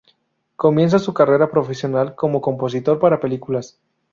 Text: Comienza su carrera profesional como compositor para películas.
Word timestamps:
Comienza 0.55 0.97
su 0.97 1.13
carrera 1.13 1.51
profesional 1.51 2.15
como 2.15 2.41
compositor 2.41 2.97
para 2.97 3.19
películas. 3.19 3.79